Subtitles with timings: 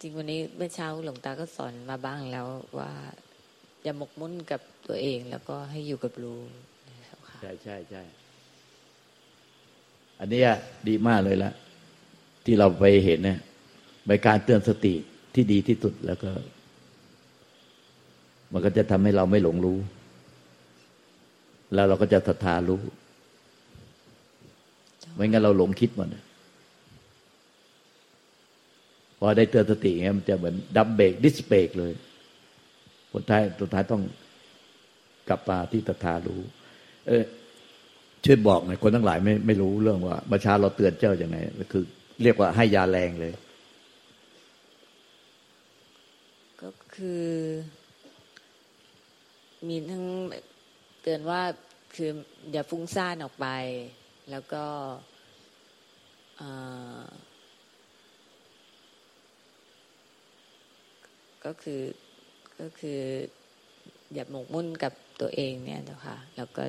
[0.00, 2.46] จริงวันนี้เมื่อเช้าหลวงตาก็สอนมาบ้างแล้ว
[2.78, 2.90] ว่า
[3.82, 6.40] อย่าหมกมุ่นกับตัวเองแล้วก็ให้อยู่กับรู้
[7.40, 8.02] ใช่ใช่ใช่
[10.20, 10.40] อันนี้
[10.88, 11.52] ดีมากเลยละ
[12.44, 13.38] ที่เราไปเห็นเนี่ย
[14.08, 14.94] ในการเตือนสติ
[15.34, 16.30] ที่ดีที่สุดแล้วก็
[18.52, 19.78] มันก็จะทำให้เราไม่หลงรู้
[21.74, 22.80] แล้วเราก็จะศรัทธารู้
[25.14, 26.08] ไม่งั้นเราหลงคิดหมด
[29.18, 31.92] พอได้เตือนสติเงี้ยมันจะเหมือนดับเบรกดิสเบรกเลย
[33.12, 34.02] สุดท้ายสุดท้ายต้อง
[35.28, 36.40] กลับมาที่ตถารู้
[37.08, 37.24] เออ
[38.24, 41.36] ช่วยบอกหน่อยคนทั้งหลายไม่ไม่รู้เรื่องว่าบัญชาเราเตือนเจ้าอย่างไง
[41.72, 41.84] คือ
[42.22, 43.32] เรียกว่าให้ยาแรงเลย
[46.62, 47.26] ก็คือ
[49.68, 50.04] มีทั้ง
[51.02, 51.42] เตือนว่า
[51.94, 52.10] คือ
[52.52, 53.46] อย่าฟุ้งซ่านออกไป
[54.30, 54.64] แล้วก็
[61.48, 61.82] ก็คือ
[62.60, 62.98] ก็คือ
[64.14, 66.62] อย่าหมกมุ่นกับตัวเองเนี่ยเจ้าค่ะ แล้วก็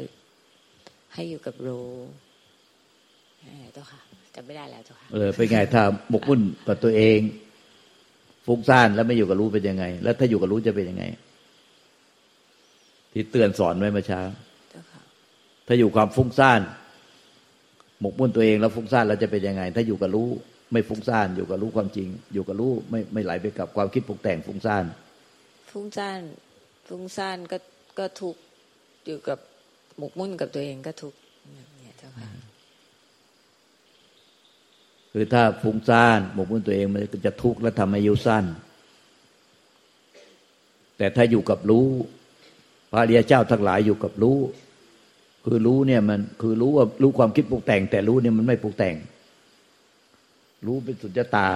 [1.13, 1.89] ให้อยู่กับรู้
[3.73, 3.99] เจ้าค่ะ
[4.35, 7.19] จำไม่ได้แล้วเจ้าค่ะเออเป็นไงถ้าหมกมุ่นกับตัวเอง
[8.45, 11.03] ฟุ้งซ่านแล้วไม่อยู่กับรู้เป็นยังไง แล้วถ้าอยู่กับรู้จะเป็นยังไง
[13.13, 14.21] ที่เตือนสอนไว้เมื่อเช้า
[15.67, 16.61] ถ้าอยู่ความฟุ้งซ่าน
[18.01, 20.29] หมกมุ่นตัวเองแล้วฟุ้งซ่านแล้วจะเป็นยังไง ถ้าอยู่กับรู้
[20.71, 24.85] ไม่ฟุ้งซ่านอยู่กับรู้ความจริง อยู่กับรู้ไม่ไม่ไหลไปกับความคิดปรุงแต่งฟุ้งซ่าน
[25.71, 26.21] ฟุ้งซ่าน
[26.87, 27.57] ฟุ้งซ่านก็
[27.99, 28.35] ก็ทุก
[29.05, 29.39] อยู่กับ
[29.97, 31.13] หมกมุ่นกับตัวเองก็ทุก
[31.49, 32.29] เนี่ยเจ้าค่ะ
[35.11, 38.45] คือถ้าฟุ้งซ่านหมกมุ่นตัวเองมันก็จะทุกข์และทำให้ยุสั้น
[40.97, 41.87] แต่ถ้าอยู่กับรู้
[42.91, 44.37] พระเรียเจ้าทั้งหลายอยู่กับรู้
[45.45, 48.95] คือรู้เนี่ยมันคือรู้ว่ารู้ความคิดปรุงแต่ง แต่รู้เนี่ยมันไม่ปรุงแต่ง
[50.65, 51.47] รู้เป็นสุญญตา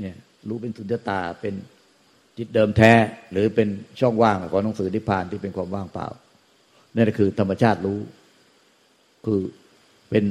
[0.00, 0.16] เนี่ย
[0.48, 1.54] รู้เป็นสุญญตาเป็น
[2.38, 2.92] จิตเดิมแท้
[3.32, 3.68] หรือเป็น
[4.00, 6.08] ช่องว่างของหนังสือนิพพานที่เป็นความว่างเปล่า
[6.94, 7.98] นั่นคือธรรมชาติรู้
[9.26, 9.40] คือ
[10.10, 10.24] เป็น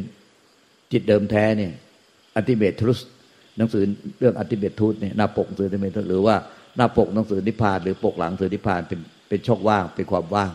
[0.92, 1.74] จิตเดิมแท้เนี่ย
[2.36, 3.00] อัติเมตทุส
[3.58, 3.84] หนังสือ
[4.20, 6.36] เรื่องอัติเมตทูตเนี่ยหน้าปกหนังสืออัติเมตหรือว่า
[6.78, 10.52] หน้าปกหนังสือนิพพาน หรือปกหลังหนังสือนิพพานเป็นเป็นช่องว่างเป็นความว่าง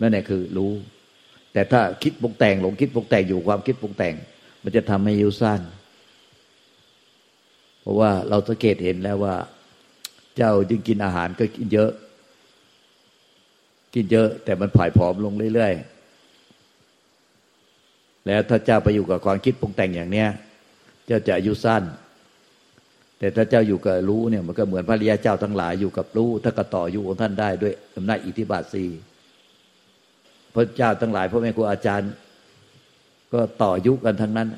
[0.00, 0.72] นั่นแหละคือรู้
[1.52, 4.14] แต่ถ้าคิดปรุงแต่งหลงคิดปรุงแต่งอยู่ความคิดปรุงแต่ง
[4.62, 5.60] มันจะทำให้ยุสั้น
[7.88, 9.34] ราะว่าเราสังเกตเห็นแล้วว่า
[10.36, 11.90] เจ้าจึงกินอาหารก็กินเยอะ
[13.94, 20.28] กินเยอะ แต่มันผ่ายผอมลงเรื่อยๆแล้วถ้าเจ้าไปอยู่กับความคิดปรุงแต่งอย่างเนี้ย
[21.06, 21.82] เจ้าจะอายุสั้น
[23.18, 28.88] แต่ถ้าเจ้าอยู่กับรู้เนี่ยมันก็เหมือนพระริยาเจ้าทั้งหลายอยู่กับรู้ถ้าก็ต่ออยู่ของท่านได้ด้วยอำนาจอิทธิบาทสี่
[30.54, 32.10] พระเจ้าทั้งหลายพระแม่ครูอาจารย์
[33.32, 34.48] ก็ต่อยุกันทั้งนั้น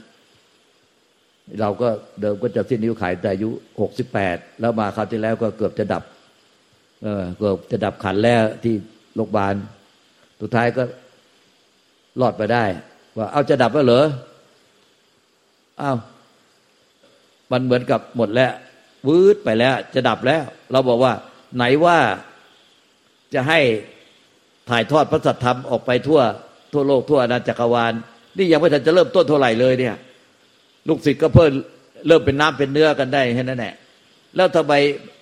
[1.60, 1.88] เราก็
[2.20, 3.50] เดิมก็จะสิ้นนิ้วขายแต่อายุ
[3.80, 6.02] หกสิบแปดแล้วมาคราวที่แล้วก็เกือบจะดับ
[7.02, 8.74] เออเกือบจะดับขันแล้วที่
[9.14, 9.54] โรงพยาบาล
[10.40, 10.82] สุดท้ายก็
[12.20, 12.64] รอดไปได้
[13.16, 14.06] ว่าเอาจะดับแล้วเหรอ
[15.82, 15.98] อ้าว
[17.52, 18.52] มันเหมือนกับหมดแล้ว
[19.08, 21.12] วืดไปแล้ว จะดับแล้ว เราบอกว่า
[21.56, 21.98] ไหนว่า
[23.34, 23.60] จะให้
[24.70, 26.20] ถ่ายทอดพระสัทธรรมออกไปทั่ว
[26.72, 27.92] ทั่วโลกทั่วนาจักรวาล
[28.36, 29.96] นี่ยังไม่ทันจะเริ่มต้นเท่าไหร่เลยเนี่ย
[30.88, 31.50] ลูกศิษย์ก็เพิ่ม
[32.06, 33.74] เริ่มเป็นน้ำเป็นเนื้อกันได้แค่นั้นแหละ
[34.36, 34.72] แล้วทำไม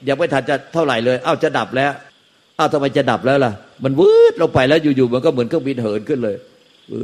[0.09, 1.93] ยังไม่ทันจะเท่าไหร่เลย เอ้าจะดับแล้ว
[2.59, 3.53] อ้าวทำไมจะดับแล้วล่ะ
[3.85, 6.37] มันวืดลงไปแล้วอยู่ๆมันก็เหมือนเครื่องบินเหินขึ้นเลย
[6.93, 7.01] วื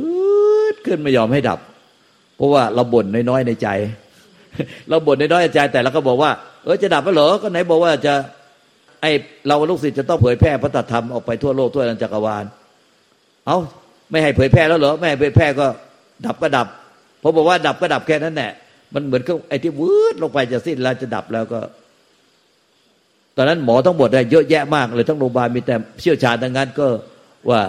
[0.75, 1.59] ดขึ้นไม่ยอมให้ดับ
[2.37, 3.69] เพราะว่าเราบ่นน้อยๆในใจ
[4.89, 6.31] เราบ่นน้อยๆในใจแต่เราก็บอกว่า
[6.65, 8.15] เออจะดับแล้วเหรอก็ไหนบอกว่าจะ
[9.01, 9.07] ไอ
[9.47, 12.45] เราลูกศิษย์จะต้องเผยแพร่พระธรรมออกไปทั่วโลกทั่วจักรวาล
[13.47, 13.59] เอ้า
[14.11, 15.67] ไม่ให้เผยแพร่แล้วเหรอไม่ให้เผยแพร่ก็
[16.27, 16.67] ดับก็ดับ
[17.27, 18.53] พอบอกว่าดับก็ดับแค่นั้นแหละ
[18.95, 21.61] มันเหมือนกับไอ้ที่วืดลงไปจะสิ้นแล้วจะดับแล้วก็
[23.37, 26.87] ตอนนั้นหมอทั้งหมดได้เยอะแยะมากเลยทั้งโรงพยาบาลมีแต่เชี่ยวชาญทั้งนั้นก็
[27.51, 27.61] ว่า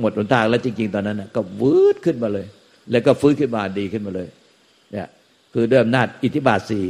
[0.00, 2.46] หมดหนทางแล้วจริง ๆ ตอนนั้นก็วืดขึ้นมาเลย
[2.90, 4.28] แล้วก็ฟื้นขึ้นมาดีขึ้นมาเลย
[4.92, 5.08] เนี่ย
[5.52, 6.86] คือด้วยอำนาจอิทธิบาทสี่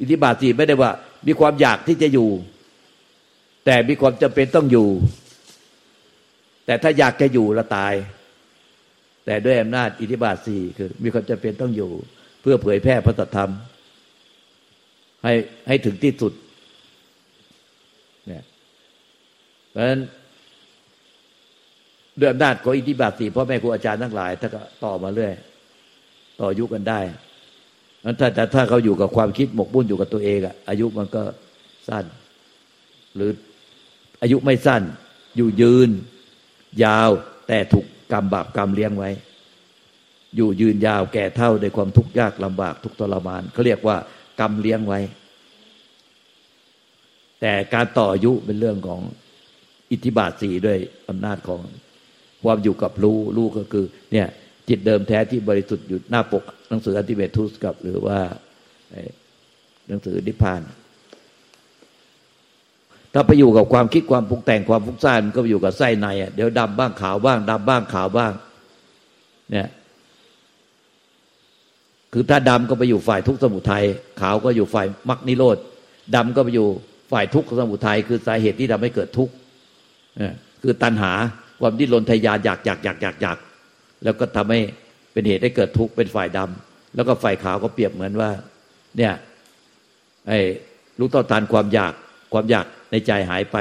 [0.00, 0.90] อิทธิบาทสี่ไม่ได้ว่า
[1.26, 2.30] มีความอยากที่จะอยู่
[3.64, 4.88] แต่มีความจำเป็นต้องอยู่
[6.66, 7.94] แต่ถ้าอยากจะอยู่ละตาย
[9.26, 11.90] แต่ด้วยอำนาจอิทธิบาทสี่คือ มีความจำเป็นต้องอยู่
[12.40, 13.50] เพื่อเผยแพร่พระธรรม
[15.24, 15.32] ให้
[15.68, 16.32] ให้ถึงที่สุด
[18.26, 18.42] เนี่ย
[19.70, 20.00] เพราะฉะนั้น
[22.20, 25.32] ด้วยอำนาจของอิทธิบาทสี่พ่อแม่ครูอาจารย์ทั้งหลายถ้าก็ต่อมาเรื่อย
[26.40, 27.00] ต่อยุกันได้
[28.04, 31.22] นั้นถ้าแต่ถ้าเขาอยู่กับความคิดหมกบุ่นอยู่กับตัวเองอะอายุมันก็
[31.88, 32.04] สั้น
[33.14, 33.30] หรือ
[34.22, 34.82] อายุไม่สั้น
[35.36, 35.90] อยู่ยืน
[36.84, 37.10] ยาว
[37.48, 39.10] แต่ถูก กรรมบาปกรรมเลี้ยงไว้
[40.36, 43.96] อยู่ยืนยาวแก่เท่าด้วยความทุกข์ยากลำบากทุกทรมานเขาเรียกว่า
[44.40, 45.00] กรรมเลี้ยงไว้
[47.40, 49.00] แต่การต่ออายุเป็นเรื่องของ
[49.90, 50.78] อิทธิบาทสี่ด้วย
[51.08, 51.60] อำนาจของ
[52.44, 54.26] ความอยู่กับรู้รู้ก็คือ เนี่ย
[54.68, 58.18] จิตเดิมแท้ที่บริสุทธิ์อยู่หน้าปกหนังสืออัติเมทุสกับ หรือว่า
[59.88, 60.60] หนังสือนิพพาน
[63.14, 68.32] ถ้าไปอยู่กับความคิดความปรุงแต่งความฟุ้งซ่านก็ไปอยู่กับไส้ในอะเดี๋ยวดำบ้างขาวบ้างดำบ้างขาวบ้าง
[69.50, 69.68] เนี่ย
[72.12, 73.84] คือถ้าดำก็ไปอยู่ฝ่ายทุกข์สมุทัย
[74.20, 75.56] ขาวก็อยู่ฝ่ายมรรคนิโรธ
[76.14, 76.68] ดำก็ไปอยู่
[77.12, 79.32] ฝ่ายทุกข์สมุทัยคือสาเหตุที่ทำให้เกิดทุกข์
[80.62, 81.12] คือตัณหา
[81.60, 83.38] ความดิ้นรนทยานอยากอยากอยากอยากอยาก
[84.04, 84.60] แล้วก็ทำให้
[85.12, 88.30] เป็นเหตุให้เกิดทุกข์เป็นฝ่ายดำแล้วก็ฝ่ายขาวก็เปรียบเหมือนว่า
[88.98, 89.12] เนี่ย
[90.28, 90.38] ไอ้
[90.98, 91.92] รู้ต่อทานความอยาก
[92.32, 93.56] ความอยากในใจหายไป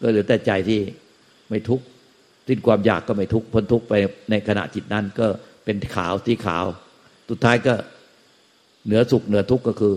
[0.00, 0.80] ก็เหลือแต่ใจที่
[1.50, 1.84] ไม่ทุกข์
[2.48, 3.94] สิ้นความอยากก็ไม่ทุกข์พ้นทุกข์ไป
[4.30, 5.26] ในขณะจิตนั้นก็
[5.64, 6.64] เป็นขาวที่ขาว
[7.28, 7.74] สุดท้ายก็
[8.86, 9.94] เหนือสุขเหนือทุกข์ก็คือ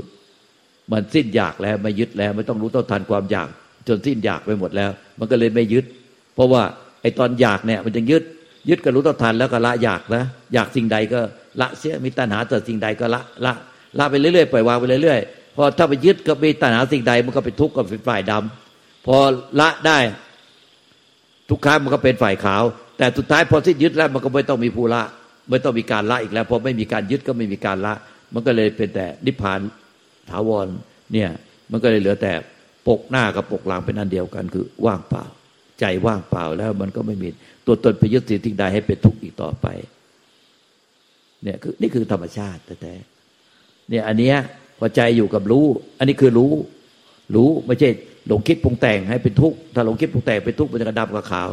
[0.92, 3.50] มันสิ้นอยากแล้วไม่ยึดแล้ว ไม่ต้องรู้ต้นทานความอยาก
[3.88, 5.86] จนสิ้นอยากไปหมดแล้ว มันก็เลยไม่ยึด
[6.36, 6.64] เพราะว่า
[7.02, 8.24] ไอ้ตอนอยากเนี่ย มันจะยึด
[8.70, 11.20] ยึดก็รู้ต้นทานแล้วก็ละอยากนะอยากสิ่งใดก็
[11.62, 13.54] ละเสียมีตัณหาต่อสิ่งใดก็ละละ
[13.98, 19.18] ละไปเรื่อยๆปล่อยวางไปเรื่อยๆ พอถ้าไปยึดก็มีตัณหาสิ่งใด มันก็เป็นทุกข์ก็เป็นฝ่ายดำพอ
[19.60, 20.00] ละได้
[21.50, 22.64] ทุกครั้งมันก็เป็นฝ่ายขาว
[22.98, 25.02] แต่สุดท้ายพอสิ้นยึดแล้วมันก็ไม่ต้องมีภูละ
[25.50, 27.94] ไม่ต้องมีการละอีกแล้วพอไม่มีการยึดก็ไม่มีการละ
[28.34, 29.60] มันก็เลยเป็นแต่นิพพาน
[30.30, 30.68] ถาวร
[31.14, 31.30] เนี่ย
[31.72, 32.34] มันก็เลยเหลือแต่
[32.88, 35.24] ปกหน้ากับปกหลังเป็นอันเดียวกันคือว่างเปล่า
[35.80, 37.30] ใจว่างเปล่าแล้วมันก็ไม่มี
[37.66, 39.68] ตัวตนไปยึดสิ่งที่ใดให้เป็นทุกข์อีกต่อไป
[41.44, 42.94] เนี่ยคือนี่คือธรรมชาติแต่
[43.90, 44.38] เนี่ยอันเนี้ย
[44.80, 45.66] พอใจอยู่กับรู้
[45.98, 46.54] อันนี้คือรู้
[47.36, 47.90] รู้ไม่ใช่
[48.28, 51.50] หลงคิดปรุงแต่งให้เป็นทุกข์ถ้าหลงคิดปรุงแต่งเป็นทุกข์มันจะกระดับกับขาว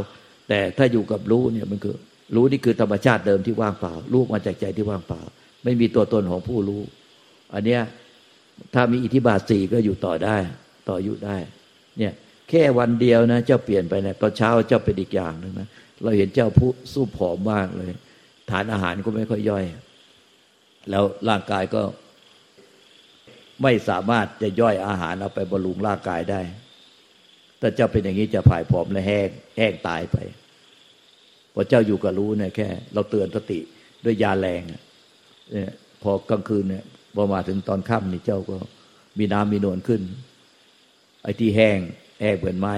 [0.49, 1.97] แต่ถ้าอยู่กับรู้เนี่ยมันคือ
[2.35, 5.21] รู้นี่คือธรรมชาติเดิมที่ว่างเปล่า รู้มาจากใจที่ว่างเปล่า
[5.65, 6.83] ไม่มีตัวตนของผู้รู้
[7.55, 7.81] อันเนี้ย
[8.75, 10.37] ถ้ามีอิทธิบาทสี่ก็อยู่ต่อได้
[10.89, 11.37] ต่ออยู่ได้
[11.99, 12.13] เนี่ย
[12.49, 15.69] แค่วันเดียวนะ เจ้าเปลี่ยนไปนะตอนเช้าเจ้าเป็นอีกอย่างหนึ่งนะ
[16.03, 17.91] เราเห็นเจ้าผู้สู้ผอมมากเลย
[18.51, 19.65] ฐานอาหารก็ไม่ค่อยย่อย
[20.91, 21.83] แล้วร่างกายก็
[23.63, 26.41] ไม่สามารถจะย่อยอาหารเอาไปบำรุงร่างกายได้
[27.61, 30.17] ถ้าเจ้าเป็นอย่างนี้จะผ่ายผอมและแห้งแห้งตายไป
[31.55, 33.59] พอเจ้าอยู่กับรู้เนี่ยแค่ เราเตือนสติ
[34.05, 34.63] ด้วยยาแรง
[35.53, 35.71] เนี่ย
[36.03, 36.85] พอกลางคืนเนี่ย
[37.15, 38.57] พอมาถึงตอนค่ำนี่เจ้าก็
[39.19, 40.03] มีน้ำมีนวลขึ้น
[41.23, 41.79] ไอ้ที่แห้ง
[42.21, 42.75] แห้งเหมือนไม้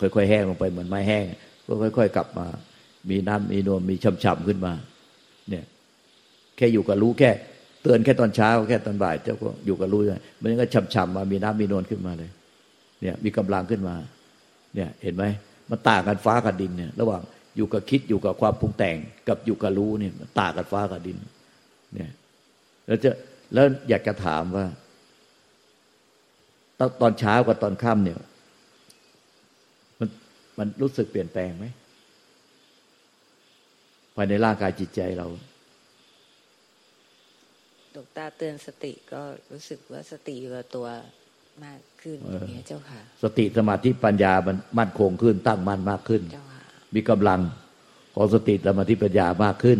[0.00, 1.24] ค่อยๆแห้งลงไปเหมือนไม้แห้ง
[1.66, 2.46] ก็ค่อย ๆ กลับมา
[3.10, 4.72] มีน้ำมีนวลมีช่ำๆขึ้นมา
[5.48, 5.64] เนี่ย
[6.56, 7.30] แค่อยู่กับรู้แค่
[7.88, 12.30] ตือนแค่ตอนเช้าแค่ตอนบ่ายเจ้าก็อยู่กับรู้เลยมันก็ช่ำๆมามีน้ำมีนวลขึ้นมาเลย
[13.02, 13.94] เนี่ยมีกำลังขึ้นมา
[14.74, 15.24] เนี่ยเห็นไหม
[15.70, 17.22] มันต่างกันฟ้ากับดินเนี่ยระหว่าง
[17.56, 18.96] อยู่กับคิดอยู่กับความปรุงแต่ง
[19.28, 21.18] กับอยู่กับรู้เนี่ยต่างกันฟ้ากับดิน
[21.94, 22.10] เนี่ย
[22.86, 23.10] แล้วจะ
[23.54, 24.66] แล้วอยากจะถามว่า
[27.00, 28.18] ตอนเช้ากับตอนค่ำเนี่ย
[29.98, 30.08] มัน
[30.58, 31.66] มันรู้สึกเปลี่ยนแปลงไหม
[34.16, 35.26] ภายในร่างกายจิตใจเรา
[37.98, 39.20] ดวงตาเตือนสติก็
[39.52, 40.86] รู้สึกว่าสติอยู่กับตัว
[41.64, 46.44] มากขึ้นอย่างนี้เจ้าค่ะ สติสมาธิปัญญามันมั่นคงขึ้น ตั้งมั่นมากขึ้นเจ้า
[46.94, 47.40] มีกำลัง
[48.14, 49.78] ของสติสมาธิปัญญามากขึ้น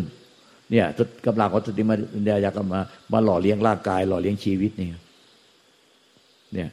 [0.71, 0.87] เนี่ย
[1.27, 2.81] กำลังของสติมาปัญญาอยากมา
[3.13, 4.89] มาหล่อเลี้ยงร่างกาย หล่อเลี้ยงชีวิตนี่
[6.55, 6.71] เนี่ย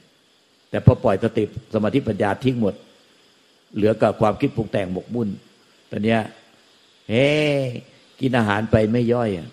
[0.69, 2.75] แต่พอปล่อยสติสมาธิปัญญาทิ้งหมด
[3.75, 5.29] เหลือกับความคิดปรุงแต่งหมกมุ่น
[5.91, 6.21] ตอนเนี้ย
[7.09, 7.27] เฮ้
[8.19, 9.49] กินอาหารไปไม่ย่อยอะ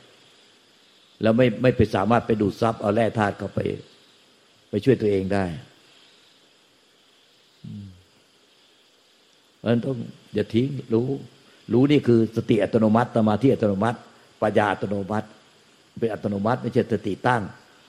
[1.23, 3.61] แล้วไม่ไม่ไปสามารถไปดูดซับเอาแร่ธาตุเข้าไป
[4.71, 5.45] ไปช่วยตัวเองได้
[9.59, 9.97] เพราะฉะนั้นต้อง
[10.35, 11.07] อย่าทิ้งรู้
[11.73, 13.99] รู้นี่คือสติอัตโนมัติสมาธิอัตโนมัติ
[14.43, 15.29] ปัญญาอัตโนมัติ
[15.99, 17.43] เป็นอัตโนมัติ ไม่ใช่สติตั้ง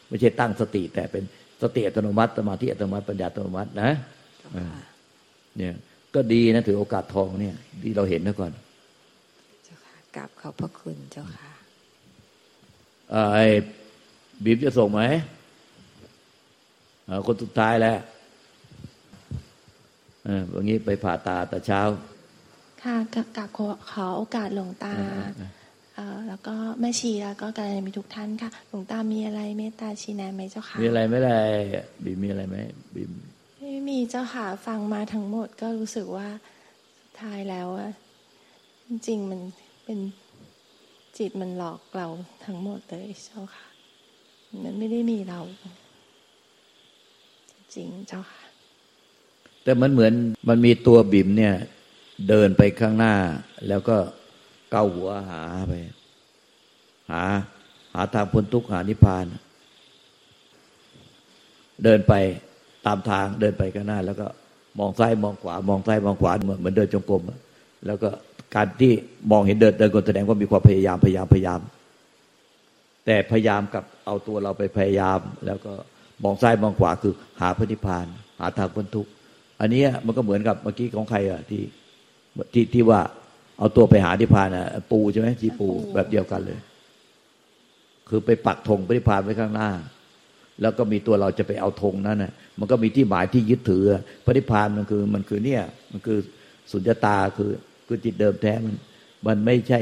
[0.09, 1.23] ไม่ใช่ตั้งสติ แต่เป็น
[1.61, 3.91] สติอัตโนมัติสมาธิอัตโนมัติปัญญาอัตโนมัตินะ
[5.57, 5.73] เนี่ย
[6.15, 8.51] ก็ดีนะถือโอกาสทองเนี่ย ที่เราเห็นนะก่อน
[9.63, 11.51] เจ้าค่ะกราบขอบพระคุณเจ้าค่ะ
[13.33, 13.45] ไอ้
[14.43, 15.01] บีบจะส่งไหม
[17.27, 17.97] คนสุดท้ายแล้ว
[20.53, 21.81] วันนี้ไปผ่าตาแต่เช้า
[22.83, 22.95] ค่ะ
[23.37, 24.93] กับขอขอโอกาสหลวงตา
[26.27, 31.39] แล้วก็แม่ชีแล้วก็การมีทุกท่านค่ะหลวงตามีอะไรเมตตาชี้แนะไหมเจ้าค่ะมีอะไรไม่ได้
[32.03, 32.57] บีมมีอะไรไหม
[32.93, 33.11] บีม
[33.59, 36.27] ไม่มีเจ้าค่ะฟังมาทั้งหมดก็รู้สึกว่า
[36.99, 37.89] สุดท้ายแล้วอะ
[38.89, 39.39] จริงมัน
[39.85, 39.99] เป็น
[41.17, 42.07] จิตมันหลอกเรา
[42.45, 43.65] ทั้งหมดเลยเจ้าค่ะ
[44.63, 45.41] มันไม่ได้มีเรา
[47.75, 48.43] จริงเจ้าค่ะ
[49.63, 50.13] แต่มันเหมือน
[50.49, 51.53] มันมีตัวบิมเนี่ย
[52.29, 53.15] เดินไปข้างหน้า
[53.67, 53.97] แล้วก็
[54.71, 55.73] เกาหัวหาไป
[57.11, 57.21] หา
[57.93, 59.25] หาทางพ้นทุกข์หานิพพาน
[61.83, 62.13] เดินไป
[62.85, 64.27] ตามทางเดินไปข้างหน้า แล้วก็
[64.79, 67.21] มองซ้ายมองขวามองซ้ายมองขวาเหมือนเดินจงกรม
[67.85, 68.09] แล้วก็
[68.55, 68.91] การที่
[69.31, 71.59] มองเห็นเดินเดินก็แสดงว่ามีความพยายามพยายามพยายาม
[73.05, 75.73] แต่พยายามกับเอาตัวเราไปพยายาม แล้วก็
[76.23, 78.05] มองซ้ายมองขวาคือหาพระนิพพาน
[78.39, 79.11] หาทางพ้นทุกข์
[79.59, 81.63] อันเนี้ยมันก็เหมือนกับเมื่อกี้ของใครอะที่
[82.53, 82.99] ที่ที่ว่า
[83.59, 86.59] เอาตัวไปหานิพพานอะปูใช่ไหมที่ปูแบบเดียวกันเลย
[88.09, 89.71] คือไปปักธงพระนิพพานไว้ข้างหน้า
[90.61, 93.83] แล้วก็มีตัวเราจะไปเอาธงนั้นน่ะ มันก็มีที่หมายที่ยึดถือ
[94.25, 96.19] พระนิพพานมันคือมันคือเนี่ย มันคือ
[96.71, 97.51] สุญญตาคือ
[97.87, 98.75] คือจิตเดิมแท้มัน
[99.27, 99.79] มันไม่ใช่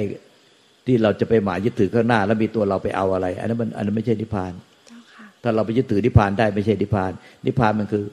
[0.85, 4.53] ที่เราจะไปหมายยึดถือข้างหน้า แล้วมีตัวเราไปเอาอะไร อันนั้นมันอันนั้นไม่ใช่นิพพาน
[4.87, 7.11] เจ้าค่ะถ้าเราไปยึดถือนิพพานได้ไม่ใช่นิพพาน
[7.45, 8.03] นิพพานมันคือ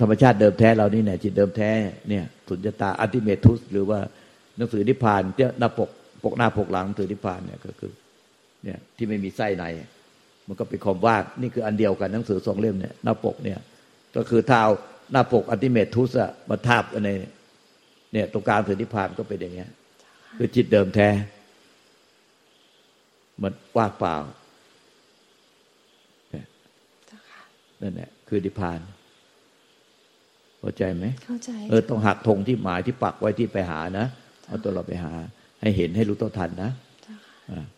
[0.00, 1.70] ธรรมชาติเดิมแท้เรานี่เนี่ยจิตเดิมแท้
[2.08, 3.98] เนี่ยสุญญตาอัติเมทุส หรือว่า
[4.56, 5.90] หนังสือนิพพานเที่ยหน้าปก
[6.24, 7.92] ปกหน้าปกหลังหนังสือนิพพานเนี่ยก็คือ
[8.64, 9.64] เนี่ยที่ไม่มีไส้ใน
[10.48, 13.58] มันก็เป็นความว่างนี่คืออันเดียวกันหนังสือสองเล่มเนี่ยหน้าปกเนี่ย
[14.16, 14.62] ก็คือเท้า
[15.12, 17.10] หน้าปกอัติเมทุสอะมาทาบอันใน
[18.12, 19.70] เนี่ยตรงกลางสือนิพพานก็เป็นอย่างเงี้ย
[20.38, 21.08] คือจิตเดิมแท้
[23.42, 24.16] มันว่างเปล่า
[27.06, 27.42] เจ้าค่ะ
[27.82, 28.80] นั่นแหละคือนิพพาน
[30.58, 34.06] เข้าใจไหมเข้าใจเออต้องหักธงที่หมายที่ปักไว้ที่ไปหานะ
[34.46, 35.12] เอาตัวเราไปหา
[35.60, 36.70] ให้เห็นให้รู้เท่าทันนะ
[37.48, 37.75] เ